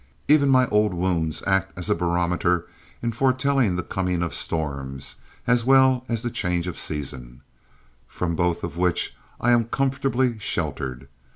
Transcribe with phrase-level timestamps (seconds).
[0.27, 2.67] Even my old wounds act as a barometer
[3.03, 7.41] in foretelling the coming of storms, as well as the change of season,
[8.07, 11.07] from both of which I am comfortably sheltered.